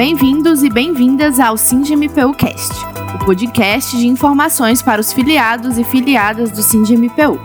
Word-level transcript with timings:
Bem-vindos 0.00 0.62
e 0.62 0.70
bem-vindas 0.70 1.38
ao 1.38 1.58
SINDMPU 1.58 2.32
Cast, 2.32 2.72
o 3.16 3.18
podcast 3.26 3.94
de 3.98 4.06
informações 4.06 4.80
para 4.80 4.98
os 4.98 5.12
filiados 5.12 5.76
e 5.76 5.84
filiadas 5.84 6.50
do 6.50 6.62
SINDMPU. 6.62 7.38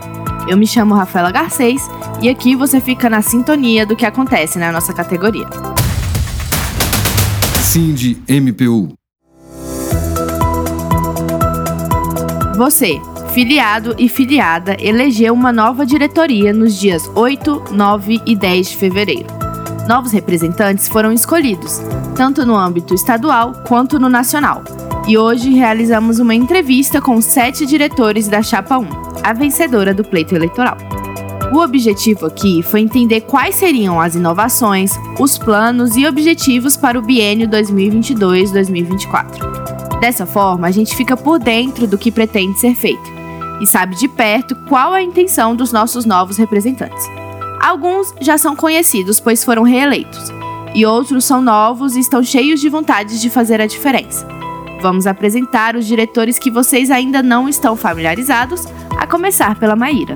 Eu 0.48 0.56
me 0.56 0.66
chamo 0.66 0.94
Rafaela 0.94 1.30
Garcês 1.30 1.82
e 2.22 2.30
aqui 2.30 2.56
você 2.56 2.80
fica 2.80 3.10
na 3.10 3.20
sintonia 3.20 3.84
do 3.84 3.94
que 3.94 4.06
acontece 4.06 4.58
na 4.58 4.72
nossa 4.72 4.94
categoria. 4.94 5.46
SINDMPU 7.62 8.94
Você, 12.56 12.98
filiado 13.34 13.94
e 13.98 14.08
filiada, 14.08 14.78
elegeu 14.80 15.34
uma 15.34 15.52
nova 15.52 15.84
diretoria 15.84 16.54
nos 16.54 16.80
dias 16.80 17.02
8, 17.14 17.64
9 17.72 18.22
e 18.24 18.34
10 18.34 18.70
de 18.70 18.76
fevereiro. 18.78 19.35
Novos 19.88 20.10
representantes 20.10 20.88
foram 20.88 21.12
escolhidos, 21.12 21.80
tanto 22.16 22.44
no 22.44 22.56
âmbito 22.56 22.92
estadual 22.92 23.52
quanto 23.68 24.00
no 24.00 24.08
nacional. 24.08 24.64
E 25.06 25.16
hoje 25.16 25.54
realizamos 25.54 26.18
uma 26.18 26.34
entrevista 26.34 27.00
com 27.00 27.20
sete 27.20 27.64
diretores 27.64 28.26
da 28.26 28.42
Chapa 28.42 28.78
1, 28.78 28.88
a 29.22 29.32
vencedora 29.32 29.94
do 29.94 30.02
pleito 30.02 30.34
eleitoral. 30.34 30.76
O 31.52 31.58
objetivo 31.58 32.26
aqui 32.26 32.64
foi 32.64 32.80
entender 32.80 33.20
quais 33.20 33.54
seriam 33.54 34.00
as 34.00 34.16
inovações, 34.16 34.90
os 35.20 35.38
planos 35.38 35.96
e 35.96 36.04
objetivos 36.04 36.76
para 36.76 36.98
o 36.98 37.02
biênio 37.02 37.48
2022-2024. 37.48 40.00
Dessa 40.00 40.26
forma, 40.26 40.66
a 40.66 40.72
gente 40.72 40.96
fica 40.96 41.16
por 41.16 41.38
dentro 41.38 41.86
do 41.86 41.96
que 41.96 42.10
pretende 42.10 42.58
ser 42.58 42.74
feito 42.74 43.14
e 43.60 43.66
sabe 43.66 43.94
de 43.94 44.08
perto 44.08 44.56
qual 44.68 44.96
é 44.96 44.98
a 44.98 45.02
intenção 45.02 45.54
dos 45.54 45.72
nossos 45.72 46.04
novos 46.04 46.36
representantes. 46.36 47.06
Alguns 47.66 48.14
já 48.20 48.38
são 48.38 48.54
conhecidos, 48.54 49.18
pois 49.18 49.42
foram 49.42 49.64
reeleitos, 49.64 50.28
e 50.72 50.86
outros 50.86 51.24
são 51.24 51.42
novos 51.42 51.96
e 51.96 51.98
estão 51.98 52.22
cheios 52.22 52.60
de 52.60 52.68
vontade 52.68 53.20
de 53.20 53.28
fazer 53.28 53.60
a 53.60 53.66
diferença. 53.66 54.24
Vamos 54.80 55.04
apresentar 55.04 55.74
os 55.74 55.84
diretores 55.84 56.38
que 56.38 56.48
vocês 56.48 56.92
ainda 56.92 57.24
não 57.24 57.48
estão 57.48 57.74
familiarizados, 57.74 58.66
a 58.96 59.04
começar 59.04 59.58
pela 59.58 59.74
Maíra. 59.74 60.14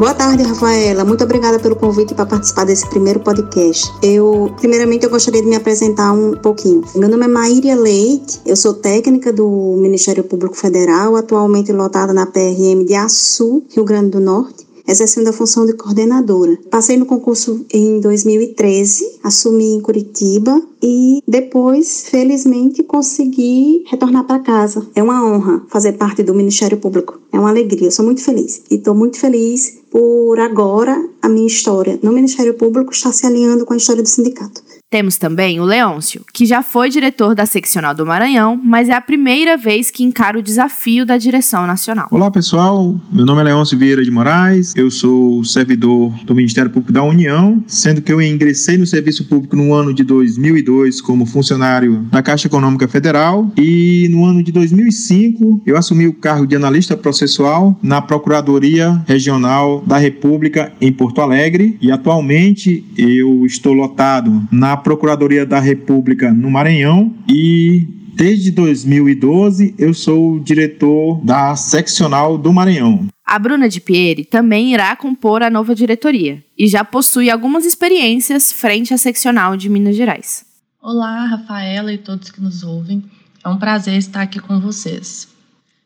Boa 0.00 0.12
tarde, 0.14 0.42
Rafaela. 0.42 1.04
Muito 1.04 1.22
obrigada 1.22 1.60
pelo 1.60 1.76
convite 1.76 2.12
para 2.12 2.26
participar 2.26 2.64
desse 2.64 2.88
primeiro 2.90 3.20
podcast. 3.20 3.88
Eu, 4.02 4.52
primeiramente, 4.58 5.04
eu 5.04 5.10
gostaria 5.10 5.40
de 5.40 5.46
me 5.46 5.54
apresentar 5.54 6.12
um 6.12 6.32
pouquinho. 6.32 6.82
Meu 6.96 7.08
nome 7.08 7.24
é 7.24 7.28
Maíria 7.28 7.76
Leite, 7.76 8.40
eu 8.44 8.56
sou 8.56 8.74
técnica 8.74 9.32
do 9.32 9.76
Ministério 9.80 10.24
Público 10.24 10.56
Federal, 10.56 11.14
atualmente 11.14 11.72
lotada 11.72 12.12
na 12.12 12.26
PRM 12.26 12.84
de 12.84 12.96
Açu, 12.96 13.62
Rio 13.70 13.84
Grande 13.84 14.10
do 14.10 14.20
Norte 14.20 14.67
exercendo 14.88 15.28
a 15.28 15.32
função 15.32 15.66
de 15.66 15.74
coordenadora. 15.74 16.58
Passei 16.70 16.96
no 16.96 17.04
concurso 17.04 17.64
em 17.72 18.00
2013, 18.00 19.18
assumi 19.22 19.74
em 19.74 19.80
Curitiba 19.80 20.60
e 20.82 21.22
depois, 21.28 22.04
felizmente, 22.08 22.82
consegui 22.82 23.84
retornar 23.86 24.24
para 24.24 24.38
casa. 24.40 24.86
É 24.94 25.02
uma 25.02 25.24
honra 25.24 25.62
fazer 25.68 25.92
parte 25.92 26.22
do 26.22 26.34
Ministério 26.34 26.78
Público. 26.78 27.20
É 27.32 27.38
uma 27.38 27.50
alegria, 27.50 27.88
eu 27.88 27.92
sou 27.92 28.04
muito 28.04 28.22
feliz. 28.22 28.62
E 28.70 28.76
estou 28.76 28.94
muito 28.94 29.18
feliz 29.18 29.78
por 29.90 30.38
agora 30.40 31.08
a 31.20 31.28
minha 31.28 31.46
história 31.46 31.98
no 32.02 32.12
Ministério 32.12 32.54
Público 32.54 32.92
está 32.92 33.12
se 33.12 33.26
alinhando 33.26 33.66
com 33.66 33.74
a 33.74 33.76
história 33.76 34.02
do 34.02 34.08
sindicato. 34.08 34.62
Temos 34.90 35.18
também 35.18 35.60
o 35.60 35.64
Leôncio, 35.64 36.24
que 36.32 36.46
já 36.46 36.62
foi 36.62 36.88
diretor 36.88 37.34
da 37.34 37.44
seccional 37.44 37.94
do 37.94 38.06
Maranhão, 38.06 38.58
mas 38.64 38.88
é 38.88 38.94
a 38.94 39.02
primeira 39.02 39.54
vez 39.54 39.90
que 39.90 40.02
encara 40.02 40.38
o 40.38 40.42
desafio 40.42 41.04
da 41.04 41.18
direção 41.18 41.66
nacional. 41.66 42.08
Olá 42.10 42.30
pessoal, 42.30 42.98
meu 43.12 43.26
nome 43.26 43.42
é 43.42 43.44
Leôncio 43.44 43.76
Vieira 43.76 44.02
de 44.02 44.10
Moraes, 44.10 44.74
eu 44.74 44.90
sou 44.90 45.44
servidor 45.44 46.10
do 46.24 46.34
Ministério 46.34 46.70
Público 46.70 46.90
da 46.90 47.02
União, 47.02 47.62
sendo 47.66 48.00
que 48.00 48.10
eu 48.10 48.22
ingressei 48.22 48.78
no 48.78 48.86
serviço 48.86 49.26
público 49.26 49.54
no 49.54 49.74
ano 49.74 49.92
de 49.92 50.02
2002 50.02 51.02
como 51.02 51.26
funcionário 51.26 52.06
da 52.10 52.22
Caixa 52.22 52.48
Econômica 52.48 52.88
Federal 52.88 53.52
e 53.58 54.08
no 54.10 54.24
ano 54.24 54.42
de 54.42 54.50
2005 54.52 55.64
eu 55.66 55.76
assumi 55.76 56.06
o 56.06 56.14
cargo 56.14 56.46
de 56.46 56.56
analista 56.56 56.96
processual 56.96 57.78
na 57.82 58.00
Procuradoria 58.00 59.02
Regional 59.06 59.84
da 59.86 59.98
República 59.98 60.72
em 60.80 60.90
Porto 60.90 61.20
Alegre 61.20 61.76
e 61.78 61.92
atualmente 61.92 62.86
eu 62.96 63.44
estou 63.44 63.74
lotado 63.74 64.48
na 64.50 64.77
Procuradoria 64.78 65.44
da 65.44 65.60
República 65.60 66.32
no 66.32 66.50
Maranhão 66.50 67.14
e 67.28 67.86
desde 68.14 68.50
2012 68.50 69.74
eu 69.78 69.92
sou 69.92 70.40
diretor 70.40 71.20
da 71.24 71.54
seccional 71.54 72.38
do 72.38 72.52
Maranhão. 72.52 73.06
A 73.24 73.38
Bruna 73.38 73.68
de 73.68 73.80
Pieri 73.80 74.24
também 74.24 74.72
irá 74.72 74.96
compor 74.96 75.42
a 75.42 75.50
nova 75.50 75.74
diretoria 75.74 76.42
e 76.56 76.66
já 76.66 76.82
possui 76.82 77.30
algumas 77.30 77.64
experiências 77.64 78.50
frente 78.50 78.94
à 78.94 78.98
seccional 78.98 79.56
de 79.56 79.68
Minas 79.68 79.96
Gerais. 79.96 80.46
Olá, 80.80 81.26
Rafaela 81.26 81.92
e 81.92 81.98
todos 81.98 82.30
que 82.30 82.40
nos 82.40 82.62
ouvem. 82.62 83.04
É 83.44 83.48
um 83.48 83.58
prazer 83.58 83.96
estar 83.98 84.22
aqui 84.22 84.40
com 84.40 84.58
vocês. 84.58 85.28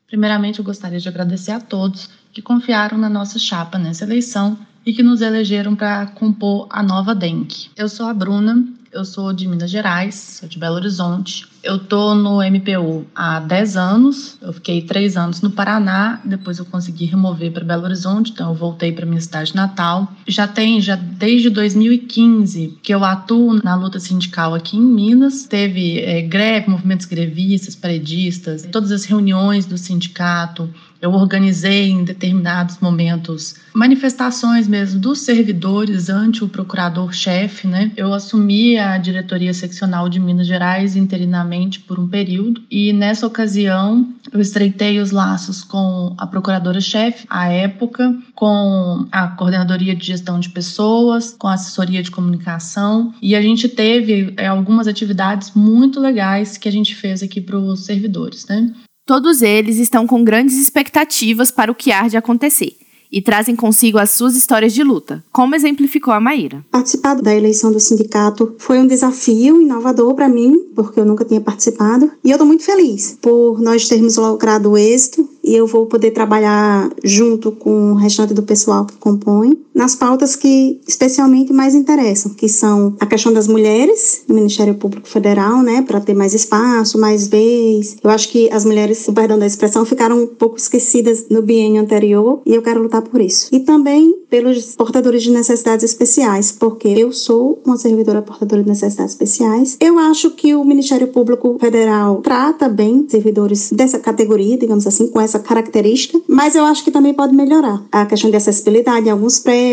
Primeiramente, 0.06 0.58
eu 0.58 0.64
gostaria 0.64 1.00
de 1.00 1.08
agradecer 1.08 1.52
a 1.52 1.60
todos 1.60 2.08
que 2.32 2.40
confiaram 2.42 2.96
na 2.96 3.08
nossa 3.08 3.38
chapa 3.38 3.78
nessa 3.78 4.04
eleição 4.04 4.58
e 4.84 4.92
que 4.92 5.02
nos 5.02 5.20
elegeram 5.20 5.74
para 5.74 6.06
compor 6.06 6.66
a 6.70 6.82
nova 6.82 7.14
DENC. 7.14 7.70
Eu 7.76 7.88
sou 7.88 8.06
a 8.06 8.14
Bruna, 8.14 8.64
eu 8.92 9.04
sou 9.06 9.32
de 9.32 9.48
Minas 9.48 9.70
Gerais, 9.70 10.38
sou 10.38 10.48
de 10.48 10.58
Belo 10.58 10.76
Horizonte. 10.76 11.46
Eu 11.62 11.78
tô 11.78 12.14
no 12.14 12.42
MPU 12.42 13.06
há 13.14 13.40
10 13.40 13.76
anos. 13.76 14.36
Eu 14.42 14.52
fiquei 14.52 14.82
3 14.82 15.16
anos 15.16 15.40
no 15.40 15.50
Paraná, 15.50 16.20
depois 16.24 16.58
eu 16.58 16.64
consegui 16.66 17.06
remover 17.06 17.52
para 17.52 17.64
Belo 17.64 17.84
Horizonte, 17.84 18.32
então 18.32 18.50
eu 18.50 18.54
voltei 18.54 18.92
para 18.92 19.06
minha 19.06 19.20
cidade 19.20 19.54
natal. 19.54 20.12
Já 20.26 20.46
tem 20.46 20.80
já 20.80 20.96
desde 20.96 21.48
2015 21.48 22.78
que 22.82 22.92
eu 22.92 23.02
atuo 23.02 23.60
na 23.62 23.74
luta 23.74 23.98
sindical 23.98 24.54
aqui 24.54 24.76
em 24.76 24.82
Minas. 24.82 25.46
Teve 25.46 26.00
é, 26.00 26.20
greve, 26.20 26.68
movimentos 26.68 27.06
grevistas, 27.06 27.74
paredistas, 27.74 28.68
todas 28.70 28.92
as 28.92 29.04
reuniões 29.04 29.64
do 29.64 29.78
sindicato, 29.78 30.68
eu 31.02 31.12
organizei 31.12 31.90
em 31.90 32.04
determinados 32.04 32.78
momentos 32.78 33.56
manifestações 33.74 34.68
mesmo 34.68 35.00
dos 35.00 35.18
servidores 35.22 36.08
ante 36.08 36.44
o 36.44 36.48
procurador-chefe, 36.48 37.66
né? 37.66 37.90
Eu 37.96 38.14
assumi 38.14 38.78
a 38.78 38.96
diretoria 38.98 39.52
seccional 39.52 40.08
de 40.08 40.20
Minas 40.20 40.46
Gerais 40.46 40.94
interinamente 40.94 41.80
por 41.80 41.98
um 41.98 42.06
período 42.06 42.62
e 42.70 42.92
nessa 42.92 43.26
ocasião 43.26 44.08
eu 44.32 44.40
estreitei 44.40 45.00
os 45.00 45.10
laços 45.10 45.64
com 45.64 46.14
a 46.16 46.24
procuradora-chefe 46.24 47.26
à 47.28 47.48
época, 47.48 48.16
com 48.36 49.04
a 49.10 49.26
coordenadoria 49.26 49.96
de 49.96 50.06
gestão 50.06 50.38
de 50.38 50.50
pessoas, 50.50 51.34
com 51.36 51.48
a 51.48 51.54
assessoria 51.54 52.02
de 52.02 52.12
comunicação 52.12 53.12
e 53.20 53.34
a 53.34 53.42
gente 53.42 53.68
teve 53.68 54.32
é, 54.36 54.46
algumas 54.46 54.86
atividades 54.86 55.50
muito 55.52 55.98
legais 55.98 56.56
que 56.56 56.68
a 56.68 56.72
gente 56.72 56.94
fez 56.94 57.24
aqui 57.24 57.40
para 57.40 57.58
os 57.58 57.84
servidores, 57.84 58.46
né? 58.46 58.72
Todos 59.12 59.42
eles 59.42 59.76
estão 59.76 60.06
com 60.06 60.24
grandes 60.24 60.56
expectativas 60.56 61.50
para 61.50 61.70
o 61.70 61.74
que 61.74 61.92
há 61.92 62.08
de 62.08 62.16
acontecer 62.16 62.78
e 63.12 63.20
trazem 63.20 63.54
consigo 63.54 63.98
as 63.98 64.12
suas 64.12 64.34
histórias 64.34 64.72
de 64.72 64.82
luta, 64.82 65.22
como 65.30 65.54
exemplificou 65.54 66.14
a 66.14 66.18
Maíra. 66.18 66.64
Participar 66.70 67.20
da 67.20 67.34
eleição 67.34 67.70
do 67.70 67.78
sindicato 67.78 68.54
foi 68.56 68.78
um 68.78 68.86
desafio 68.86 69.60
inovador 69.60 70.14
para 70.14 70.30
mim, 70.30 70.58
porque 70.74 70.98
eu 70.98 71.04
nunca 71.04 71.26
tinha 71.26 71.42
participado, 71.42 72.10
e 72.24 72.30
eu 72.30 72.36
estou 72.36 72.46
muito 72.46 72.64
feliz 72.64 73.18
por 73.20 73.60
nós 73.60 73.86
termos 73.86 74.16
logrado 74.16 74.70
o 74.70 74.78
êxito 74.78 75.28
e 75.44 75.54
eu 75.54 75.66
vou 75.66 75.84
poder 75.84 76.12
trabalhar 76.12 76.88
junto 77.04 77.52
com 77.52 77.92
o 77.92 77.96
restante 77.96 78.32
do 78.32 78.42
pessoal 78.42 78.86
que 78.86 78.94
compõe 78.94 79.58
nas 79.82 79.96
pautas 79.96 80.36
que 80.36 80.80
especialmente 80.86 81.52
mais 81.52 81.74
interessam, 81.74 82.32
que 82.32 82.48
são 82.48 82.94
a 83.00 83.06
questão 83.06 83.32
das 83.32 83.48
mulheres 83.48 84.22
no 84.28 84.34
Ministério 84.36 84.76
Público 84.76 85.08
Federal, 85.08 85.60
né, 85.60 85.82
para 85.82 86.00
ter 86.00 86.14
mais 86.14 86.34
espaço, 86.34 87.00
mais 87.00 87.26
vez. 87.26 87.96
Eu 88.00 88.08
acho 88.08 88.28
que 88.28 88.48
as 88.52 88.64
mulheres, 88.64 89.04
perdão 89.12 89.36
da 89.36 89.44
expressão, 89.44 89.84
ficaram 89.84 90.22
um 90.22 90.26
pouco 90.28 90.56
esquecidas 90.56 91.26
no 91.28 91.42
biênio 91.42 91.82
anterior 91.82 92.40
e 92.46 92.54
eu 92.54 92.62
quero 92.62 92.80
lutar 92.80 93.02
por 93.02 93.20
isso. 93.20 93.48
E 93.50 93.58
também 93.58 94.14
pelos 94.30 94.76
portadores 94.76 95.24
de 95.24 95.30
necessidades 95.30 95.84
especiais, 95.84 96.52
porque 96.52 96.88
eu 96.88 97.12
sou 97.12 97.60
uma 97.66 97.76
servidora 97.76 98.22
portadora 98.22 98.62
de 98.62 98.68
necessidades 98.68 99.12
especiais. 99.12 99.76
Eu 99.80 99.98
acho 99.98 100.30
que 100.30 100.54
o 100.54 100.64
Ministério 100.64 101.08
Público 101.08 101.58
Federal 101.60 102.20
trata 102.22 102.68
bem 102.68 103.04
servidores 103.08 103.70
dessa 103.72 103.98
categoria, 103.98 104.56
digamos 104.56 104.86
assim, 104.86 105.08
com 105.08 105.20
essa 105.20 105.38
característica, 105.38 106.18
mas 106.26 106.54
eu 106.54 106.64
acho 106.64 106.84
que 106.84 106.90
também 106.90 107.12
pode 107.12 107.34
melhorar. 107.34 107.84
A 107.92 108.06
questão 108.06 108.30
de 108.30 108.36
acessibilidade 108.36 109.08
em 109.08 109.10
alguns 109.10 109.38
prédios, 109.38 109.71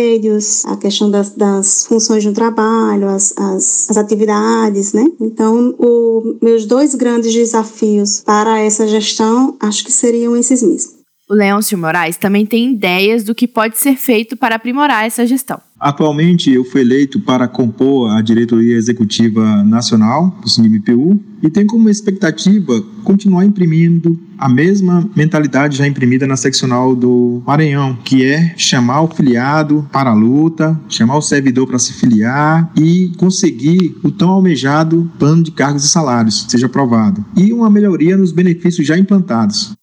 a 0.66 0.78
questão 0.78 1.10
das, 1.10 1.32
das 1.32 1.86
funções 1.86 2.24
do 2.24 2.34
trabalho, 2.34 3.08
as, 3.08 3.34
as, 3.38 3.90
as 3.90 3.98
atividades, 3.98 4.94
né? 4.94 5.06
Então, 5.20 5.76
o, 5.78 6.36
meus 6.42 6.66
dois 6.66 6.96
grandes 6.96 7.34
desafios 7.34 8.22
para 8.22 8.60
essa 8.60 8.88
gestão 8.88 9.56
acho 9.60 9.84
que 9.84 9.92
seriam 9.92 10.36
esses 10.36 10.62
mesmos. 10.64 10.99
O 11.32 11.36
Leôncio 11.36 11.78
Moraes 11.78 12.18
também 12.18 12.44
tem 12.44 12.74
ideias 12.74 13.24
do 13.24 13.36
que 13.36 13.48
pode 13.48 13.78
ser 13.78 13.96
feito 13.98 14.36
para 14.36 14.56
aprimorar 14.56 15.06
essa 15.06 15.28
gestão. 15.28 15.62
Atualmente, 15.80 16.52
eu 16.52 16.66
fui 16.66 16.82
eleito 16.82 17.20
para 17.20 17.48
compor 17.48 18.10
a 18.10 18.20
diretoria 18.20 18.76
executiva 18.76 19.64
nacional 19.64 20.36
do 20.42 20.50
CNMPU 20.50 21.22
e 21.44 21.50
tenho 21.52 21.68
como 21.68 21.88
expectativa 21.88 22.82
continuar 23.04 23.46
imprimindo 23.46 24.20
a 24.40 24.50
mesma 24.50 25.08
mentalidade 25.16 25.78
já 25.78 25.86
imprimida 25.86 26.26
na 26.26 26.36
seccional 26.36 26.96
do 26.96 27.44
Maranhão, 27.46 27.96
que 28.04 28.26
é 28.26 28.56
chamar 28.58 29.02
o 29.02 29.08
filiado 29.08 29.88
para 29.92 30.10
a 30.10 30.16
luta, 30.16 30.82
chamar 30.90 31.18
o 31.18 31.22
servidor 31.22 31.68
para 31.68 31.78
se 31.78 31.94
filiar 31.94 32.72
e 32.76 33.12
conseguir 33.18 33.96
o 34.04 34.10
tão 34.10 34.32
almejado 34.32 35.12
plano 35.20 35.44
de 35.44 35.52
cargos 35.52 35.86
e 35.86 35.90
salários 35.90 36.48
seja 36.50 36.66
aprovado 36.66 37.24
e 37.38 37.54
uma 37.54 37.70
melhoria 37.70 38.18
nos 38.18 38.32
benefícios 38.32 38.88
já 38.88 38.98
implantados. 38.98 39.78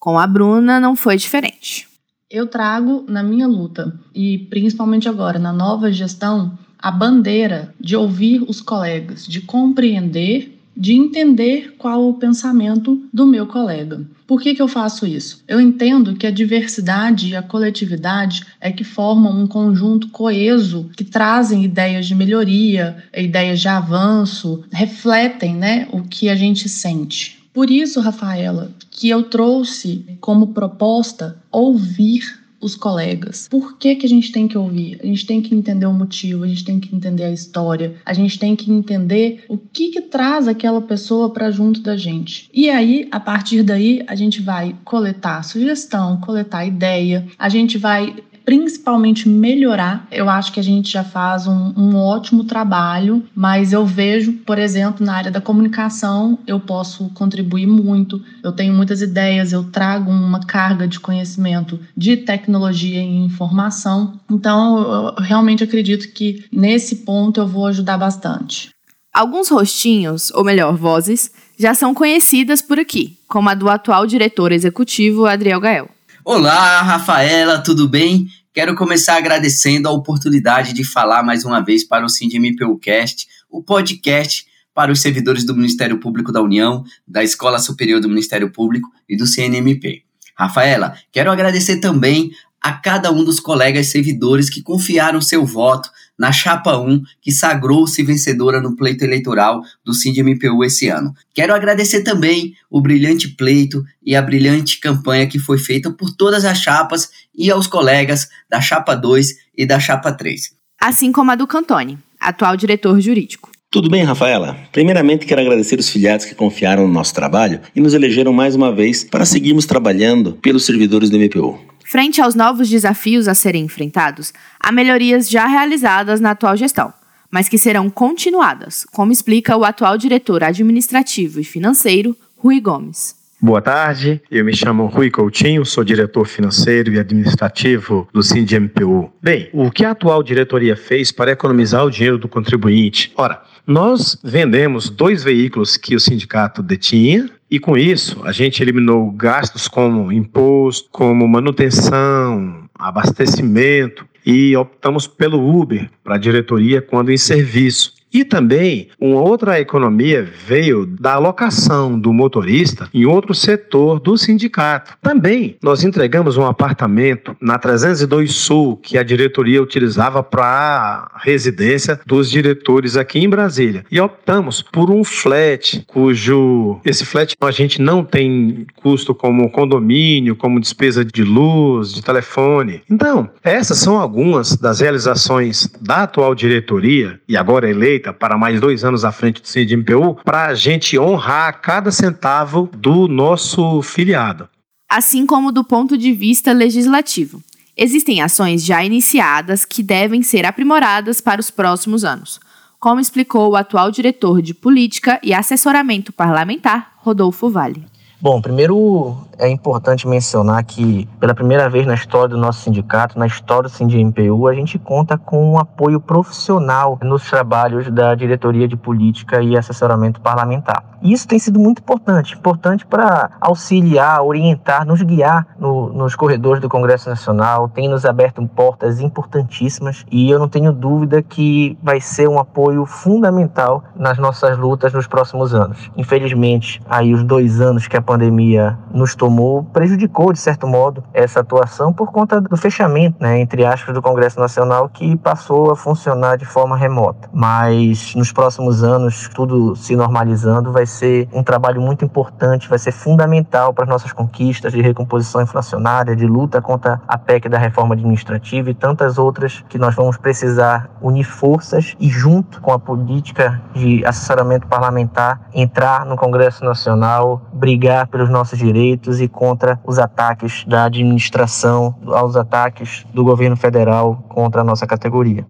Com 0.00 0.18
a 0.18 0.26
Bruna 0.26 0.80
não 0.80 0.96
foi 0.96 1.18
diferente. 1.18 1.86
Eu 2.30 2.46
trago 2.46 3.04
na 3.06 3.22
minha 3.22 3.46
luta, 3.46 3.94
e 4.14 4.38
principalmente 4.38 5.06
agora 5.06 5.38
na 5.38 5.52
nova 5.52 5.92
gestão, 5.92 6.58
a 6.78 6.90
bandeira 6.90 7.74
de 7.78 7.94
ouvir 7.94 8.42
os 8.48 8.62
colegas, 8.62 9.26
de 9.26 9.42
compreender, 9.42 10.58
de 10.74 10.94
entender 10.94 11.74
qual 11.76 12.08
o 12.08 12.14
pensamento 12.14 13.06
do 13.12 13.26
meu 13.26 13.46
colega. 13.46 14.00
Por 14.26 14.40
que, 14.40 14.54
que 14.54 14.62
eu 14.62 14.68
faço 14.68 15.06
isso? 15.06 15.44
Eu 15.46 15.60
entendo 15.60 16.14
que 16.14 16.26
a 16.26 16.30
diversidade 16.30 17.28
e 17.28 17.36
a 17.36 17.42
coletividade 17.42 18.46
é 18.58 18.72
que 18.72 18.84
formam 18.84 19.42
um 19.42 19.46
conjunto 19.46 20.08
coeso 20.08 20.88
que 20.96 21.04
trazem 21.04 21.62
ideias 21.62 22.06
de 22.06 22.14
melhoria, 22.14 23.04
ideias 23.14 23.60
de 23.60 23.68
avanço, 23.68 24.64
refletem 24.72 25.54
né, 25.56 25.88
o 25.92 26.04
que 26.04 26.30
a 26.30 26.36
gente 26.36 26.70
sente. 26.70 27.39
Por 27.60 27.70
isso, 27.70 28.00
Rafaela, 28.00 28.72
que 28.90 29.10
eu 29.10 29.24
trouxe 29.24 30.16
como 30.18 30.54
proposta 30.54 31.36
ouvir 31.52 32.40
os 32.58 32.74
colegas. 32.74 33.48
Por 33.50 33.76
que, 33.76 33.96
que 33.96 34.06
a 34.06 34.08
gente 34.08 34.32
tem 34.32 34.48
que 34.48 34.56
ouvir? 34.56 34.98
A 35.02 35.06
gente 35.06 35.26
tem 35.26 35.42
que 35.42 35.54
entender 35.54 35.84
o 35.84 35.92
motivo, 35.92 36.44
a 36.44 36.48
gente 36.48 36.64
tem 36.64 36.80
que 36.80 36.96
entender 36.96 37.24
a 37.24 37.30
história, 37.30 37.96
a 38.02 38.14
gente 38.14 38.38
tem 38.38 38.56
que 38.56 38.72
entender 38.72 39.44
o 39.46 39.58
que, 39.58 39.90
que 39.90 40.00
traz 40.00 40.48
aquela 40.48 40.80
pessoa 40.80 41.28
para 41.28 41.50
junto 41.50 41.82
da 41.82 41.98
gente. 41.98 42.48
E 42.50 42.70
aí, 42.70 43.06
a 43.10 43.20
partir 43.20 43.62
daí, 43.62 44.02
a 44.06 44.14
gente 44.14 44.40
vai 44.40 44.74
coletar 44.82 45.42
sugestão, 45.42 46.18
coletar 46.18 46.64
ideia, 46.64 47.26
a 47.38 47.50
gente 47.50 47.76
vai 47.76 48.14
principalmente 48.44 49.28
melhorar. 49.28 50.06
Eu 50.10 50.28
acho 50.28 50.52
que 50.52 50.60
a 50.60 50.62
gente 50.62 50.90
já 50.90 51.04
faz 51.04 51.46
um, 51.46 51.72
um, 51.76 51.96
ótimo 51.96 52.44
trabalho, 52.44 53.24
mas 53.34 53.72
eu 53.72 53.84
vejo, 53.86 54.32
por 54.44 54.58
exemplo, 54.58 55.04
na 55.04 55.14
área 55.14 55.30
da 55.30 55.40
comunicação, 55.40 56.38
eu 56.46 56.58
posso 56.58 57.08
contribuir 57.10 57.66
muito. 57.66 58.22
Eu 58.42 58.52
tenho 58.52 58.74
muitas 58.74 59.02
ideias, 59.02 59.52
eu 59.52 59.64
trago 59.64 60.10
uma 60.10 60.40
carga 60.40 60.86
de 60.86 60.98
conhecimento 61.00 61.78
de 61.96 62.16
tecnologia 62.16 63.00
e 63.00 63.24
informação. 63.24 64.20
Então, 64.30 65.14
eu 65.18 65.22
realmente 65.22 65.64
acredito 65.64 66.12
que 66.12 66.44
nesse 66.52 66.96
ponto 66.96 67.40
eu 67.40 67.46
vou 67.46 67.66
ajudar 67.66 67.98
bastante. 67.98 68.70
Alguns 69.12 69.48
rostinhos, 69.48 70.30
ou 70.30 70.44
melhor, 70.44 70.76
vozes, 70.76 71.32
já 71.58 71.74
são 71.74 71.92
conhecidas 71.92 72.62
por 72.62 72.78
aqui, 72.78 73.18
como 73.28 73.48
a 73.48 73.54
do 73.54 73.68
atual 73.68 74.06
diretor 74.06 74.52
executivo 74.52 75.26
Adriel 75.26 75.60
Gael. 75.60 75.88
Olá, 76.32 76.80
Rafaela, 76.82 77.58
tudo 77.58 77.88
bem? 77.88 78.28
Quero 78.54 78.76
começar 78.76 79.16
agradecendo 79.16 79.88
a 79.88 79.90
oportunidade 79.90 80.72
de 80.72 80.84
falar 80.84 81.24
mais 81.24 81.44
uma 81.44 81.58
vez 81.58 81.82
para 81.82 82.06
o 82.06 82.08
SINDMPUcast, 82.08 83.26
o 83.50 83.60
podcast 83.60 84.46
para 84.72 84.92
os 84.92 85.00
servidores 85.00 85.44
do 85.44 85.56
Ministério 85.56 85.98
Público 85.98 86.30
da 86.30 86.40
União, 86.40 86.84
da 87.04 87.24
Escola 87.24 87.58
Superior 87.58 88.00
do 88.00 88.08
Ministério 88.08 88.48
Público 88.52 88.88
e 89.08 89.16
do 89.16 89.26
CNMP. 89.26 90.04
Rafaela, 90.38 90.94
quero 91.10 91.32
agradecer 91.32 91.80
também 91.80 92.30
a 92.62 92.74
cada 92.74 93.10
um 93.10 93.24
dos 93.24 93.40
colegas 93.40 93.88
servidores 93.88 94.48
que 94.48 94.62
confiaram 94.62 95.20
seu 95.20 95.44
voto 95.44 95.90
na 96.20 96.30
Chapa 96.30 96.76
1, 96.76 97.00
que 97.22 97.32
sagrou-se 97.32 98.02
vencedora 98.02 98.60
no 98.60 98.76
pleito 98.76 99.02
eleitoral 99.02 99.62
do 99.82 99.94
SINDMPU 99.94 100.62
esse 100.62 100.86
ano. 100.86 101.14
Quero 101.32 101.54
agradecer 101.54 102.02
também 102.02 102.52
o 102.70 102.78
brilhante 102.78 103.26
pleito 103.26 103.82
e 104.04 104.14
a 104.14 104.20
brilhante 104.20 104.78
campanha 104.80 105.26
que 105.26 105.38
foi 105.38 105.56
feita 105.56 105.90
por 105.90 106.14
todas 106.14 106.44
as 106.44 106.58
chapas 106.58 107.08
e 107.34 107.50
aos 107.50 107.66
colegas 107.66 108.28
da 108.50 108.60
Chapa 108.60 108.94
2 108.94 109.34
e 109.56 109.64
da 109.64 109.80
Chapa 109.80 110.12
3. 110.12 110.50
Assim 110.78 111.10
como 111.10 111.30
a 111.30 111.34
do 111.34 111.46
Cantone, 111.46 111.98
atual 112.20 112.54
diretor 112.54 113.00
jurídico. 113.00 113.50
Tudo 113.70 113.88
bem, 113.88 114.02
Rafaela? 114.02 114.58
Primeiramente, 114.72 115.24
quero 115.24 115.40
agradecer 115.40 115.78
os 115.78 115.88
filiados 115.88 116.26
que 116.26 116.34
confiaram 116.34 116.86
no 116.86 116.92
nosso 116.92 117.14
trabalho 117.14 117.60
e 117.74 117.80
nos 117.80 117.94
elegeram 117.94 118.32
mais 118.32 118.54
uma 118.54 118.70
vez 118.70 119.04
para 119.04 119.24
seguirmos 119.24 119.64
trabalhando 119.64 120.34
pelos 120.34 120.66
servidores 120.66 121.08
do 121.08 121.16
MPU. 121.16 121.58
Frente 121.90 122.22
aos 122.22 122.36
novos 122.36 122.70
desafios 122.70 123.26
a 123.26 123.34
serem 123.34 123.64
enfrentados, 123.64 124.32
há 124.60 124.70
melhorias 124.70 125.28
já 125.28 125.48
realizadas 125.48 126.20
na 126.20 126.30
atual 126.30 126.56
gestão, 126.56 126.94
mas 127.28 127.48
que 127.48 127.58
serão 127.58 127.90
continuadas, 127.90 128.86
como 128.92 129.10
explica 129.10 129.56
o 129.56 129.64
atual 129.64 129.98
diretor 129.98 130.44
administrativo 130.44 131.40
e 131.40 131.44
financeiro, 131.44 132.16
Rui 132.36 132.60
Gomes. 132.60 133.16
Boa 133.40 133.60
tarde, 133.60 134.22
eu 134.30 134.44
me 134.44 134.54
chamo 134.54 134.86
Rui 134.86 135.10
Coutinho, 135.10 135.66
sou 135.66 135.82
diretor 135.82 136.28
financeiro 136.28 136.92
e 136.92 137.00
administrativo 137.00 138.08
do 138.12 138.22
SINDMPU. 138.22 139.12
Bem, 139.20 139.50
o 139.52 139.68
que 139.68 139.84
a 139.84 139.90
atual 139.90 140.22
diretoria 140.22 140.76
fez 140.76 141.10
para 141.10 141.32
economizar 141.32 141.84
o 141.84 141.90
dinheiro 141.90 142.18
do 142.18 142.28
contribuinte? 142.28 143.12
Ora, 143.16 143.42
nós 143.66 144.16
vendemos 144.22 144.88
dois 144.88 145.24
veículos 145.24 145.76
que 145.76 145.96
o 145.96 146.00
sindicato 146.00 146.62
detinha 146.62 147.28
e 147.50 147.58
com 147.58 147.76
isso, 147.76 148.22
a 148.24 148.30
gente 148.30 148.62
eliminou 148.62 149.10
gastos 149.10 149.66
como 149.66 150.12
imposto, 150.12 150.88
como 150.92 151.26
manutenção, 151.26 152.68
abastecimento 152.78 154.06
e 154.24 154.56
optamos 154.56 155.06
pelo 155.06 155.60
Uber 155.60 155.90
para 156.04 156.14
a 156.14 156.18
diretoria 156.18 156.80
quando 156.80 157.10
em 157.10 157.16
serviço. 157.16 157.99
E 158.12 158.24
também 158.24 158.88
uma 159.00 159.20
outra 159.20 159.60
economia 159.60 160.28
veio 160.46 160.84
da 160.84 161.14
alocação 161.14 161.98
do 161.98 162.12
motorista 162.12 162.88
em 162.92 163.04
outro 163.04 163.34
setor 163.34 164.00
do 164.00 164.18
sindicato. 164.18 164.94
Também 165.00 165.56
nós 165.62 165.84
entregamos 165.84 166.36
um 166.36 166.44
apartamento 166.44 167.36
na 167.40 167.58
302 167.58 168.34
Sul 168.34 168.76
que 168.76 168.98
a 168.98 169.02
diretoria 169.02 169.62
utilizava 169.62 170.22
para 170.22 171.10
residência 171.22 172.00
dos 172.04 172.30
diretores 172.30 172.96
aqui 172.96 173.20
em 173.20 173.28
Brasília. 173.28 173.84
E 173.90 174.00
optamos 174.00 174.62
por 174.62 174.90
um 174.90 175.04
flat 175.04 175.84
cujo 175.86 176.80
esse 176.84 177.04
flat 177.04 177.36
a 177.40 177.50
gente 177.50 177.80
não 177.80 178.04
tem 178.04 178.66
custo 178.76 179.14
como 179.14 179.50
condomínio, 179.50 180.34
como 180.34 180.60
despesa 180.60 181.04
de 181.04 181.22
luz, 181.22 181.92
de 181.92 182.02
telefone. 182.02 182.82
Então, 182.90 183.30
essas 183.42 183.78
são 183.78 183.98
algumas 183.98 184.56
das 184.56 184.80
realizações 184.80 185.70
da 185.80 186.02
atual 186.04 186.34
diretoria 186.34 187.20
e 187.28 187.36
agora 187.36 187.70
eleita 187.70 187.99
feita 188.00 188.12
para 188.14 188.38
mais 188.38 188.58
dois 188.58 188.82
anos 188.82 189.04
à 189.04 189.12
frente 189.12 189.42
do 189.42 189.46
CNDMPU 189.46 190.18
para 190.24 190.46
a 190.46 190.54
gente 190.54 190.98
honrar 190.98 191.60
cada 191.60 191.92
centavo 191.92 192.70
do 192.74 193.06
nosso 193.06 193.82
filiado. 193.82 194.48
Assim 194.90 195.26
como 195.26 195.52
do 195.52 195.62
ponto 195.62 195.98
de 195.98 196.12
vista 196.12 196.52
legislativo. 196.52 197.42
Existem 197.76 198.22
ações 198.22 198.64
já 198.64 198.82
iniciadas 198.82 199.64
que 199.64 199.82
devem 199.82 200.22
ser 200.22 200.46
aprimoradas 200.46 201.20
para 201.20 201.40
os 201.40 201.50
próximos 201.50 202.04
anos, 202.04 202.40
como 202.78 203.00
explicou 203.00 203.50
o 203.50 203.56
atual 203.56 203.90
diretor 203.90 204.42
de 204.42 204.54
Política 204.54 205.20
e 205.22 205.32
Assessoramento 205.32 206.12
Parlamentar, 206.12 206.94
Rodolfo 206.96 207.50
Vale. 207.50 207.84
Bom, 208.20 208.40
primeiro 208.40 209.18
é 209.40 209.48
importante 209.48 210.06
mencionar 210.06 210.62
que, 210.62 211.08
pela 211.18 211.34
primeira 211.34 211.68
vez 211.68 211.86
na 211.86 211.94
história 211.94 212.28
do 212.28 212.36
nosso 212.36 212.60
sindicato, 212.60 213.18
na 213.18 213.26
história 213.26 213.64
do 213.64 213.68
SINDMPU, 213.70 214.46
a 214.46 214.54
gente 214.54 214.78
conta 214.78 215.16
com 215.16 215.52
um 215.52 215.58
apoio 215.58 215.98
profissional 215.98 216.98
nos 217.02 217.28
trabalhos 217.28 217.90
da 217.90 218.14
diretoria 218.14 218.68
de 218.68 218.76
política 218.76 219.40
e 219.42 219.56
assessoramento 219.56 220.20
parlamentar. 220.20 220.84
E 221.02 221.14
isso 221.14 221.26
tem 221.26 221.38
sido 221.38 221.58
muito 221.58 221.80
importante, 221.80 222.34
importante 222.34 222.84
para 222.84 223.30
auxiliar, 223.40 224.22
orientar, 224.22 224.86
nos 224.86 225.00
guiar 225.00 225.46
no, 225.58 225.90
nos 225.94 226.14
corredores 226.14 226.60
do 226.60 226.68
Congresso 226.68 227.08
Nacional, 227.08 227.70
tem 227.70 227.88
nos 227.88 228.04
aberto 228.04 228.46
portas 228.48 229.00
importantíssimas 229.00 230.04
e 230.10 230.30
eu 230.30 230.38
não 230.38 230.48
tenho 230.48 230.72
dúvida 230.72 231.22
que 231.22 231.78
vai 231.82 232.00
ser 232.02 232.28
um 232.28 232.38
apoio 232.38 232.84
fundamental 232.84 233.82
nas 233.96 234.18
nossas 234.18 234.58
lutas 234.58 234.92
nos 234.92 235.06
próximos 235.06 235.54
anos. 235.54 235.90
Infelizmente, 235.96 236.82
aí 236.88 237.14
os 237.14 237.24
dois 237.24 237.62
anos 237.62 237.88
que 237.88 237.96
a 237.96 238.02
pandemia 238.02 238.78
nos 238.92 239.14
tomou 239.14 239.29
prejudicou, 239.72 240.32
de 240.32 240.38
certo 240.38 240.66
modo, 240.66 241.02
essa 241.12 241.40
atuação 241.40 241.92
por 241.92 242.10
conta 242.12 242.40
do 242.40 242.56
fechamento, 242.56 243.16
né, 243.20 243.40
entre 243.40 243.64
aspas, 243.64 243.94
do 243.94 244.02
Congresso 244.02 244.38
Nacional, 244.38 244.88
que 244.88 245.16
passou 245.16 245.70
a 245.70 245.76
funcionar 245.76 246.36
de 246.36 246.44
forma 246.44 246.76
remota. 246.76 247.28
Mas 247.32 248.14
nos 248.14 248.32
próximos 248.32 248.82
anos, 248.82 249.28
tudo 249.34 249.74
se 249.76 249.96
normalizando, 249.96 250.72
vai 250.72 250.86
ser 250.86 251.28
um 251.32 251.42
trabalho 251.42 251.80
muito 251.80 252.04
importante, 252.04 252.68
vai 252.68 252.78
ser 252.78 252.92
fundamental 252.92 253.72
para 253.72 253.84
as 253.84 253.90
nossas 253.90 254.12
conquistas 254.12 254.72
de 254.72 254.80
recomposição 254.80 255.40
inflacionária, 255.42 256.16
de 256.16 256.26
luta 256.26 256.60
contra 256.60 257.00
a 257.06 257.18
PEC 257.18 257.48
da 257.48 257.58
reforma 257.58 257.94
administrativa 257.94 258.70
e 258.70 258.74
tantas 258.74 259.18
outras 259.18 259.64
que 259.68 259.78
nós 259.78 259.94
vamos 259.94 260.16
precisar 260.16 260.90
unir 261.00 261.24
forças 261.24 261.94
e, 261.98 262.08
junto 262.08 262.60
com 262.60 262.72
a 262.72 262.78
política 262.78 263.60
de 263.74 264.04
assessoramento 264.04 264.66
parlamentar, 264.66 265.40
entrar 265.54 266.04
no 266.04 266.16
Congresso 266.16 266.64
Nacional, 266.64 267.42
brigar 267.52 268.06
pelos 268.08 268.28
nossos 268.28 268.58
direitos 268.58 269.19
e 269.20 269.28
contra 269.28 269.80
os 269.86 269.98
ataques 269.98 270.64
da 270.64 270.84
administração, 270.84 271.94
aos 272.06 272.36
ataques 272.36 273.04
do 273.12 273.22
governo 273.22 273.56
federal 273.56 274.24
contra 274.28 274.62
a 274.62 274.64
nossa 274.64 274.86
categoria. 274.86 275.46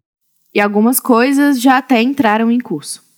E 0.55 0.61
algumas 0.61 0.99
coisas 0.99 1.61
já 1.61 1.79
até 1.79 2.03
entraram 2.03 2.51
em 2.51 2.59
curso. 2.59 3.10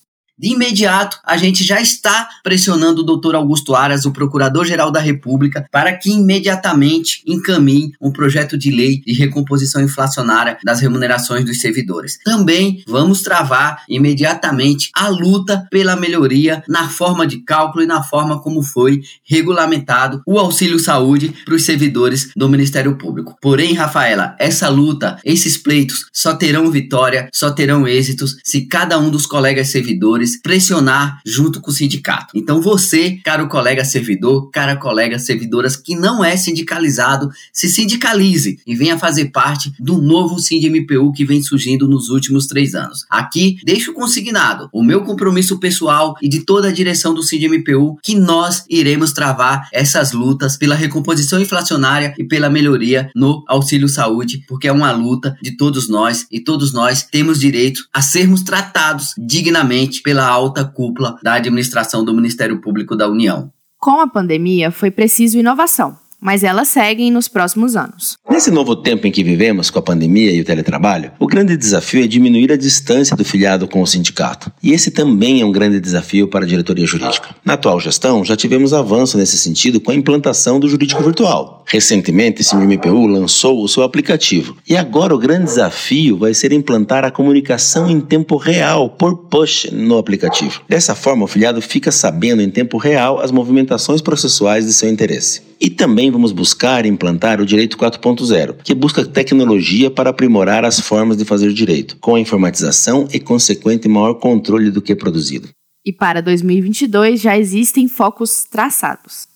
De 0.43 0.49
imediato, 0.49 1.21
a 1.25 1.37
gente 1.37 1.63
já 1.63 1.81
está 1.81 2.29
pressionando 2.43 3.03
o 3.03 3.05
doutor 3.05 3.37
Augusto 3.37 3.77
Aras, 3.77 4.05
o 4.05 4.11
Procurador-Geral 4.11 4.91
da 4.91 4.99
República, 4.99 5.65
para 5.71 5.97
que 5.97 6.11
imediatamente 6.11 7.23
encaminhe 7.25 7.93
um 8.01 8.11
projeto 8.11 8.59
de 8.59 8.73
lei 8.73 9.01
de 9.07 9.13
recomposição 9.13 9.81
inflacionária 9.81 10.59
das 10.65 10.81
remunerações 10.81 11.45
dos 11.45 11.61
servidores. 11.61 12.19
Também 12.25 12.83
vamos 12.89 13.23
travar 13.23 13.85
imediatamente 13.89 14.91
a 14.97 15.07
luta 15.07 15.65
pela 15.71 15.95
melhoria 15.95 16.65
na 16.67 16.89
forma 16.89 17.25
de 17.25 17.39
cálculo 17.45 17.85
e 17.85 17.87
na 17.87 18.03
forma 18.03 18.43
como 18.43 18.65
foi 18.65 19.01
regulamentado 19.23 20.23
o 20.27 20.41
auxílio 20.41 20.81
saúde 20.81 21.33
para 21.45 21.55
os 21.55 21.65
servidores 21.65 22.33
do 22.35 22.49
Ministério 22.49 22.99
Público. 22.99 23.37
Porém, 23.41 23.75
Rafaela, 23.75 24.35
essa 24.41 24.69
luta, 24.69 25.21
esses 25.25 25.57
pleitos 25.57 26.07
só 26.13 26.35
terão 26.35 26.69
vitória, 26.69 27.29
só 27.33 27.49
terão 27.53 27.87
êxitos 27.87 28.39
se 28.43 28.63
cada 28.63 28.99
um 28.99 29.09
dos 29.09 29.25
colegas 29.25 29.69
servidores 29.69 30.32
pressionar 30.41 31.21
junto 31.27 31.61
com 31.61 31.71
o 31.71 31.75
sindicato. 31.75 32.37
Então 32.37 32.61
você, 32.61 33.19
caro 33.25 33.49
colega 33.49 33.85
servidor, 33.85 34.51
cara 34.51 34.77
colega 34.77 35.19
servidoras 35.19 35.77
que 35.77 35.95
não 35.95 36.25
é 36.25 36.37
sindicalizado, 36.37 37.31
se 37.53 37.69
sindicalize 37.69 38.59
e 38.67 38.75
venha 38.75 38.99
fazer 38.99 39.27
parte 39.27 39.73
do 39.79 39.99
novo 39.99 40.39
SINDMPU 40.39 41.13
que 41.13 41.25
vem 41.25 41.43
surgindo 41.43 41.89
nos 41.89 42.09
últimos 42.09 42.47
três 42.47 42.75
anos. 42.75 43.05
Aqui 43.11 43.57
deixo 43.65 43.93
consignado 43.93 44.69
o 44.73 44.83
meu 44.83 45.03
compromisso 45.03 45.59
pessoal 45.59 46.15
e 46.23 46.29
de 46.29 46.41
toda 46.45 46.69
a 46.69 46.73
direção 46.73 47.15
do 47.15 47.23
SINDMPU 47.23 47.99
que 48.03 48.15
nós 48.15 48.65
iremos 48.69 49.13
travar 49.13 49.69
essas 49.73 50.13
lutas 50.13 50.57
pela 50.57 50.75
recomposição 50.75 51.41
inflacionária 51.41 52.15
e 52.19 52.25
pela 52.25 52.51
melhoria 52.51 53.11
no 53.15 53.45
auxílio 53.49 53.89
saúde, 53.89 54.45
porque 54.47 54.69
é 54.69 54.73
uma 54.73 54.93
luta 54.93 55.37
de 55.43 55.57
todos 55.57 55.89
nós 55.89 56.27
e 56.31 56.41
todos 56.41 56.73
nós 56.73 57.03
temos 57.03 57.41
direito 57.41 57.85
a 57.93 58.03
sermos 58.03 58.43
tratados 58.43 59.15
dignamente 59.19 60.03
pela 60.03 60.22
alta 60.27 60.65
cúpula 60.65 61.19
da 61.23 61.35
administração 61.35 62.05
do 62.05 62.15
Ministério 62.15 62.61
Público 62.61 62.97
da 62.97 63.09
União. 63.09 63.53
Com 63.79 64.01
a 64.01 64.07
pandemia, 64.07 64.71
foi 64.71 64.91
preciso 64.91 65.39
inovação 65.39 66.02
mas 66.23 66.45
elas 66.45 66.69
seguem 66.69 67.11
nos 67.11 67.27
próximos 67.27 67.75
anos. 67.75 68.17
Nesse 68.31 68.49
novo 68.49 68.77
tempo 68.77 69.09
em 69.09 69.11
que 69.11 69.25
vivemos 69.25 69.69
com 69.71 69.81
a 69.81 69.83
pandemia 69.83 70.31
e 70.31 70.41
o 70.41 70.45
teletrabalho, 70.45 71.11
o 71.19 71.27
grande 71.27 71.57
desafio 71.57 72.05
é 72.05 72.07
diminuir 72.07 72.53
a 72.53 72.57
distância 72.57 73.17
do 73.17 73.25
filiado 73.25 73.67
com 73.67 73.83
o 73.83 73.87
sindicato. 73.87 74.53
E 74.63 74.73
esse 74.73 74.93
também 74.93 75.41
é 75.41 75.45
um 75.45 75.51
grande 75.51 75.81
desafio 75.81 76.29
para 76.29 76.45
a 76.45 76.49
diretoria 76.49 76.87
jurídica. 76.87 77.35
Na 77.45 77.55
atual 77.55 77.81
gestão, 77.81 78.25
já 78.25 78.37
tivemos 78.37 78.73
avanço 78.73 79.19
nesse 79.19 79.37
sentido 79.37 79.81
com 79.81 79.91
a 79.91 79.95
implantação 79.95 80.61
do 80.61 80.69
jurídico 80.69 81.03
virtual. 81.03 81.65
Recentemente, 81.67 82.43
esse 82.43 82.55
MPU 82.55 83.07
lançou 83.07 83.63
o 83.63 83.69
seu 83.69 83.83
aplicativo. 83.83 84.57
E 84.69 84.77
agora 84.77 85.15
o 85.15 85.19
grande 85.19 85.45
desafio 85.45 86.19
vai 86.19 86.35
ser 86.35 86.53
implantar 86.53 87.05
a 87.05 87.11
comunicação 87.11 87.91
em 87.91 88.01
tempo 88.01 88.37
real 88.37 88.91
por 88.91 89.17
push 89.29 89.69
no 89.73 89.99
aplicativo. 89.99 90.63
Dessa 90.69 90.95
forma, 90.95 91.25
o 91.25 91.29
filiado 91.29 91.61
fica 91.61 91.91
sabendo 91.91 92.43
em 92.43 92.51
tempo 92.51 92.79
real 92.79 93.21
as 93.21 93.33
movimentações 93.33 94.01
processuais 94.01 94.67
de 94.67 94.73
seu 94.73 94.89
interesse. 94.89 95.52
E 95.65 95.71
também 95.71 96.11
vamos 96.11 96.33
buscar 96.33 96.85
implantar 96.85 97.41
o 97.41 97.47
Direito 97.47 97.79
4.0, 97.79 98.57
que 98.65 98.75
busca 98.75 99.07
tecnologia 99.07 99.89
para 99.93 100.11
aprimorar 100.11 100.65
as 100.65 100.81
formas 100.81 101.17
de 101.17 101.25
fazer 101.25 101.53
direito, 101.53 101.97
com 101.99 102.17
a 102.17 102.21
informatização 102.21 103.07
e 103.13 103.21
consequente 103.21 103.87
maior 103.89 104.15
controle 104.15 104.73
do 104.73 104.83
que 104.83 104.91
é 104.91 104.97
produzido. 104.97 105.49
E 105.87 105.93
para 105.93 106.21
2022 106.21 107.21
já 107.21 107.39
existem 107.39 107.87
focos 107.87 108.43
traçados. 108.43 109.29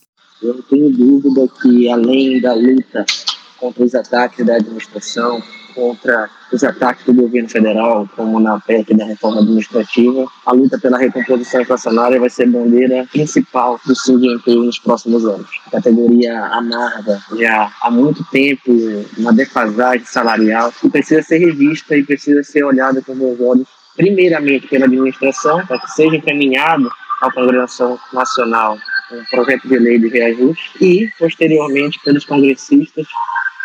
Eu 0.43 0.55
não 0.55 0.63
tenho 0.63 0.91
dúvida 0.91 1.49
que, 1.63 1.89
além 1.89 2.41
da 2.41 2.55
luta 2.55 3.07
contra 3.61 3.85
os 3.85 3.95
ataques 3.95 4.45
da 4.45 4.57
administração, 4.57 5.41
contra 5.77 6.31
os 6.51 6.65
ataques 6.65 7.05
do 7.05 7.13
governo 7.13 7.49
federal, 7.49 8.09
como 8.17 8.41
na 8.41 8.59
PEC 8.59 8.95
da 8.95 9.05
reforma 9.05 9.43
administrativa, 9.43 10.25
a 10.47 10.53
luta 10.53 10.79
pela 10.79 10.99
recomposição 10.99 11.61
inflacionária 11.61 12.19
vai 12.19 12.31
ser 12.31 12.47
bandeira 12.47 13.07
principal 13.13 13.79
do 13.85 13.95
SINDI-MPU 13.95 14.65
nos 14.65 14.79
próximos 14.79 15.27
anos. 15.27 15.47
A 15.67 15.73
categoria 15.73 16.47
amarga 16.47 17.21
já 17.37 17.71
há 17.83 17.91
muito 17.91 18.25
tempo 18.31 18.73
uma 19.19 19.33
defasagem 19.33 20.07
salarial 20.07 20.73
que 20.73 20.89
precisa 20.89 21.23
ser 21.23 21.39
revista 21.39 21.97
e 21.97 22.03
precisa 22.03 22.43
ser 22.43 22.65
olhada 22.65 23.03
com 23.03 23.15
bons 23.15 23.39
olhos, 23.41 23.69
primeiramente 23.95 24.67
pela 24.69 24.87
administração, 24.87 25.65
para 25.67 25.79
que 25.79 25.91
seja 25.93 26.17
encaminhado 26.17 26.91
ao 27.21 27.33
Congresso 27.33 27.99
Nacional 28.13 28.79
um 29.13 29.25
projeto 29.31 29.69
de 29.69 29.79
lei 29.79 29.99
de 29.99 30.09
reajuste 30.09 30.85
e, 30.85 31.09
posteriormente, 31.19 32.01
pelos 32.05 32.25
congressistas 32.25 33.07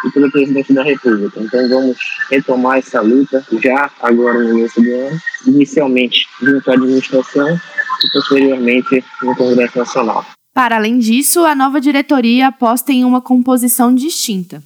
e 0.05 0.11
pelo 0.11 0.31
presidente 0.31 0.73
da 0.73 0.83
República. 0.83 1.39
Então 1.39 1.69
vamos 1.69 1.97
retomar 2.29 2.77
essa 2.77 3.01
luta 3.01 3.45
já 3.61 3.89
agora 4.01 4.39
no 4.39 4.59
início 4.59 4.81
do 4.81 4.91
ano, 4.91 5.19
inicialmente 5.47 6.25
junto 6.41 6.69
à 6.69 6.73
administração 6.73 7.49
e 7.49 8.13
posteriormente 8.13 9.03
no 9.21 9.35
Congresso 9.35 9.77
Nacional. 9.77 10.25
Para 10.53 10.75
além 10.75 10.99
disso, 10.99 11.45
a 11.45 11.55
nova 11.55 11.79
diretoria 11.79 12.47
aposta 12.47 12.91
em 12.91 13.05
uma 13.05 13.21
composição 13.21 13.93
distinta. 13.93 14.61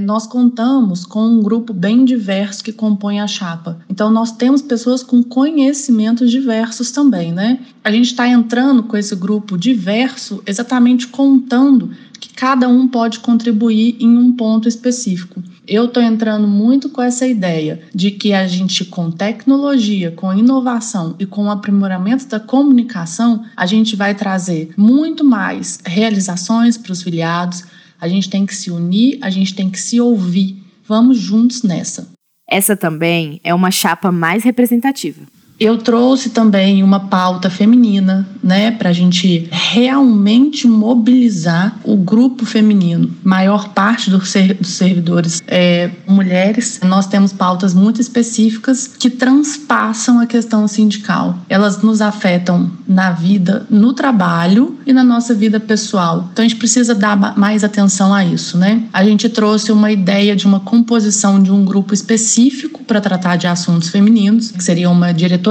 Nós 0.00 0.26
contamos 0.26 1.04
com 1.04 1.22
um 1.22 1.42
grupo 1.42 1.74
bem 1.74 2.06
diverso 2.06 2.64
que 2.64 2.72
compõe 2.72 3.20
a 3.20 3.26
chapa. 3.26 3.78
Então, 3.90 4.10
nós 4.10 4.32
temos 4.32 4.62
pessoas 4.62 5.02
com 5.02 5.22
conhecimentos 5.22 6.30
diversos 6.30 6.90
também, 6.90 7.30
né? 7.30 7.60
A 7.84 7.92
gente 7.92 8.06
está 8.06 8.26
entrando 8.26 8.84
com 8.84 8.96
esse 8.96 9.14
grupo 9.14 9.58
diverso 9.58 10.42
exatamente 10.46 11.08
contando 11.08 11.90
que 12.18 12.32
cada 12.32 12.68
um 12.68 12.88
pode 12.88 13.20
contribuir 13.20 13.98
em 14.00 14.16
um 14.16 14.32
ponto 14.32 14.66
específico. 14.66 15.42
Eu 15.68 15.84
estou 15.84 16.02
entrando 16.02 16.48
muito 16.48 16.88
com 16.88 17.02
essa 17.02 17.26
ideia 17.26 17.82
de 17.94 18.12
que 18.12 18.32
a 18.32 18.48
gente, 18.48 18.86
com 18.86 19.10
tecnologia, 19.10 20.10
com 20.10 20.32
inovação 20.32 21.14
e 21.18 21.26
com 21.26 21.44
o 21.44 21.50
aprimoramento 21.50 22.26
da 22.28 22.40
comunicação, 22.40 23.44
a 23.54 23.66
gente 23.66 23.94
vai 23.94 24.14
trazer 24.14 24.72
muito 24.74 25.22
mais 25.22 25.80
realizações 25.84 26.78
para 26.78 26.92
os 26.92 27.02
filiados. 27.02 27.64
A 28.02 28.08
gente 28.08 28.28
tem 28.28 28.44
que 28.44 28.52
se 28.52 28.68
unir, 28.68 29.20
a 29.22 29.30
gente 29.30 29.54
tem 29.54 29.70
que 29.70 29.78
se 29.78 30.00
ouvir. 30.00 30.56
Vamos 30.84 31.18
juntos 31.18 31.62
nessa. 31.62 32.10
Essa 32.50 32.76
também 32.76 33.40
é 33.44 33.54
uma 33.54 33.70
chapa 33.70 34.10
mais 34.10 34.42
representativa. 34.42 35.22
Eu 35.58 35.78
trouxe 35.78 36.30
também 36.30 36.82
uma 36.82 37.00
pauta 37.00 37.48
feminina, 37.48 38.28
né, 38.42 38.72
para 38.72 38.90
a 38.90 38.92
gente 38.92 39.48
realmente 39.50 40.66
mobilizar 40.66 41.78
o 41.84 41.96
grupo 41.96 42.44
feminino. 42.44 43.10
Maior 43.22 43.68
parte 43.68 44.10
dos, 44.10 44.28
servidores 44.62 45.40
é 45.46 45.90
mulheres. 46.06 46.80
Nós 46.82 47.06
temos 47.06 47.32
pautas 47.32 47.74
muito 47.74 48.00
específicas 48.00 48.88
que 48.88 49.08
transpassam 49.08 50.18
a 50.18 50.26
questão 50.26 50.66
sindical. 50.66 51.38
Elas 51.48 51.80
nos 51.80 52.00
afetam 52.00 52.70
na 52.88 53.12
vida, 53.12 53.64
no 53.70 53.92
trabalho 53.92 54.76
e 54.84 54.92
na 54.92 55.04
nossa 55.04 55.32
vida 55.32 55.60
pessoal. 55.60 56.28
Então 56.32 56.44
a 56.44 56.48
gente 56.48 56.58
precisa 56.58 56.94
dar 56.94 57.38
mais 57.38 57.62
atenção 57.62 58.12
a 58.12 58.24
isso, 58.24 58.58
né? 58.58 58.82
A 58.92 59.04
gente 59.04 59.28
trouxe 59.28 59.70
uma 59.70 59.92
ideia 59.92 60.34
de 60.34 60.46
uma 60.46 60.58
composição 60.58 61.40
de 61.40 61.52
um 61.52 61.64
grupo 61.64 61.94
específico 61.94 62.82
para 62.82 63.00
tratar 63.00 63.36
de 63.36 63.46
assuntos 63.46 63.88
femininos, 63.88 64.50
que 64.50 64.64
seria 64.64 64.90
uma 64.90 65.12
diretoria 65.12 65.41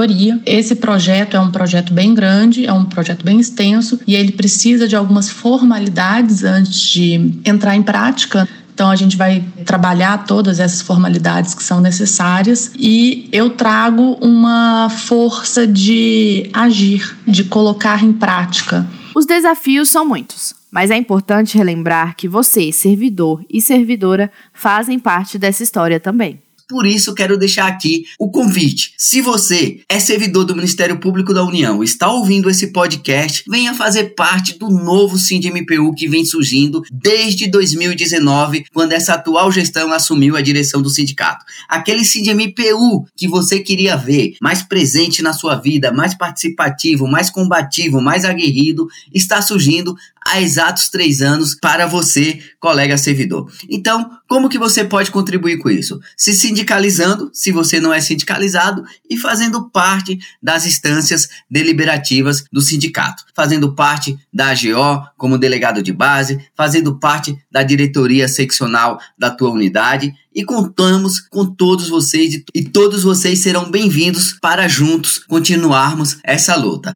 esse 0.46 0.76
projeto 0.76 1.36
é 1.36 1.40
um 1.40 1.50
projeto 1.50 1.92
bem 1.92 2.14
grande, 2.14 2.66
é 2.66 2.72
um 2.72 2.84
projeto 2.84 3.24
bem 3.24 3.38
extenso 3.40 4.00
e 4.06 4.14
ele 4.14 4.32
precisa 4.32 4.88
de 4.88 4.96
algumas 4.96 5.28
formalidades 5.30 6.44
antes 6.44 6.78
de 6.80 7.40
entrar 7.44 7.76
em 7.76 7.82
prática. 7.82 8.48
Então 8.74 8.90
a 8.90 8.96
gente 8.96 9.16
vai 9.16 9.44
trabalhar 9.64 10.24
todas 10.24 10.58
essas 10.58 10.80
formalidades 10.80 11.54
que 11.54 11.62
são 11.62 11.80
necessárias 11.80 12.72
e 12.76 13.28
eu 13.30 13.50
trago 13.50 14.18
uma 14.20 14.88
força 14.88 15.66
de 15.66 16.48
agir, 16.52 17.16
de 17.26 17.44
colocar 17.44 18.02
em 18.02 18.12
prática. 18.12 18.86
Os 19.14 19.26
desafios 19.26 19.90
são 19.90 20.06
muitos, 20.06 20.54
mas 20.70 20.90
é 20.90 20.96
importante 20.96 21.58
relembrar 21.58 22.16
que 22.16 22.26
você, 22.26 22.72
servidor 22.72 23.44
e 23.48 23.60
servidora, 23.60 24.30
fazem 24.54 24.98
parte 24.98 25.38
dessa 25.38 25.62
história 25.62 26.00
também. 26.00 26.40
Por 26.72 26.86
isso, 26.86 27.14
quero 27.14 27.36
deixar 27.36 27.66
aqui 27.66 28.06
o 28.18 28.30
convite. 28.30 28.94
Se 28.96 29.20
você 29.20 29.80
é 29.86 30.00
servidor 30.00 30.44
do 30.44 30.56
Ministério 30.56 30.98
Público 30.98 31.34
da 31.34 31.44
União, 31.44 31.84
está 31.84 32.10
ouvindo 32.10 32.48
esse 32.48 32.68
podcast, 32.68 33.44
venha 33.46 33.74
fazer 33.74 34.14
parte 34.14 34.58
do 34.58 34.70
novo 34.70 35.18
SINDMPU 35.18 35.94
que 35.94 36.08
vem 36.08 36.24
surgindo 36.24 36.82
desde 36.90 37.46
2019, 37.46 38.64
quando 38.72 38.92
essa 38.92 39.12
atual 39.12 39.52
gestão 39.52 39.92
assumiu 39.92 40.34
a 40.34 40.40
direção 40.40 40.80
do 40.80 40.88
sindicato. 40.88 41.44
Aquele 41.68 42.06
SINDMPU 42.06 43.06
que 43.14 43.28
você 43.28 43.60
queria 43.60 43.94
ver 43.94 44.32
mais 44.40 44.62
presente 44.62 45.20
na 45.20 45.34
sua 45.34 45.56
vida, 45.56 45.92
mais 45.92 46.14
participativo, 46.14 47.06
mais 47.06 47.28
combativo, 47.28 48.00
mais 48.00 48.24
aguerrido, 48.24 48.88
está 49.12 49.42
surgindo 49.42 49.94
há 50.26 50.40
exatos 50.40 50.88
três 50.88 51.20
anos 51.20 51.54
para 51.54 51.86
você, 51.86 52.40
colega 52.60 52.96
servidor. 52.96 53.50
Então, 53.68 54.10
como 54.28 54.48
que 54.48 54.58
você 54.58 54.84
pode 54.84 55.10
contribuir 55.10 55.58
com 55.58 55.70
isso? 55.70 56.00
Se 56.16 56.32
sindicalizando, 56.34 57.30
se 57.32 57.52
você 57.52 57.80
não 57.80 57.92
é 57.92 58.00
sindicalizado, 58.00 58.84
e 59.08 59.16
fazendo 59.16 59.68
parte 59.70 60.18
das 60.42 60.66
instâncias 60.66 61.28
deliberativas 61.50 62.44
do 62.52 62.60
sindicato, 62.60 63.24
fazendo 63.34 63.74
parte 63.74 64.18
da 64.32 64.50
AGO 64.50 65.06
como 65.16 65.38
delegado 65.38 65.82
de 65.82 65.92
base, 65.92 66.40
fazendo 66.56 66.98
parte 66.98 67.36
da 67.50 67.62
diretoria 67.62 68.28
seccional 68.28 68.98
da 69.18 69.30
tua 69.30 69.50
unidade 69.50 70.12
e 70.34 70.44
contamos 70.44 71.20
com 71.20 71.44
todos 71.44 71.88
vocês 71.88 72.42
e 72.54 72.64
todos 72.64 73.02
vocês 73.02 73.40
serão 73.40 73.70
bem-vindos 73.70 74.36
para 74.40 74.66
juntos 74.66 75.18
continuarmos 75.18 76.18
essa 76.24 76.56
luta. 76.56 76.92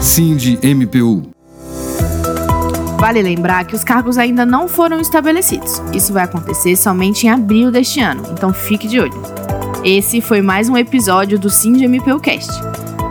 Cindy 0.00 0.58
MPU 0.62 1.33
Vale 3.04 3.20
lembrar 3.20 3.66
que 3.66 3.74
os 3.74 3.84
cargos 3.84 4.16
ainda 4.16 4.46
não 4.46 4.66
foram 4.66 4.98
estabelecidos. 4.98 5.82
Isso 5.92 6.10
vai 6.10 6.24
acontecer 6.24 6.74
somente 6.74 7.26
em 7.26 7.30
abril 7.30 7.70
deste 7.70 8.00
ano, 8.00 8.22
então 8.32 8.50
fique 8.50 8.88
de 8.88 8.98
olho. 8.98 9.22
Esse 9.84 10.22
foi 10.22 10.40
mais 10.40 10.70
um 10.70 10.76
episódio 10.78 11.38
do 11.38 11.50
SindMPUcast. 11.50 12.50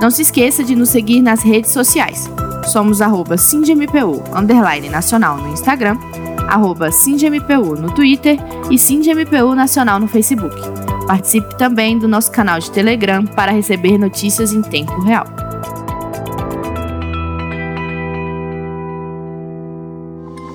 Não 0.02 0.10
se 0.10 0.24
esqueça 0.24 0.64
de 0.64 0.74
nos 0.74 0.90
seguir 0.90 1.22
nas 1.22 1.44
redes 1.44 1.70
sociais. 1.70 2.28
Somos 2.66 3.04
arroba 3.04 3.38
SindMPU, 3.38 4.24
underline 4.36 4.90
nacional 4.90 5.38
no 5.38 5.50
Instagram, 5.50 5.96
arroba 6.48 6.92
SindMPU 6.92 7.76
no 7.76 7.94
Twitter 7.94 8.40
e 8.72 8.80
SindMPU 8.80 9.54
Nacional 9.54 10.00
no 10.00 10.08
Facebook. 10.08 10.60
Participe 11.06 11.56
também 11.56 12.00
do 12.00 12.08
nosso 12.08 12.32
canal 12.32 12.58
de 12.58 12.72
Telegram 12.72 13.24
para 13.28 13.52
receber 13.52 14.00
notícias 14.00 14.54
em 14.54 14.64
tempo 14.64 15.00
real. 15.02 15.43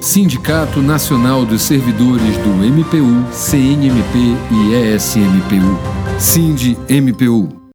Sindicato 0.08 0.80
Nacional 0.80 1.44
dos 1.44 1.60
Servidores 1.60 2.38
do 2.38 2.48
MPU, 2.48 3.30
CNMP 3.30 4.38
e 4.50 4.94
ESMPU. 4.94 5.78
Sind 6.18 6.78
MPU 6.88 7.57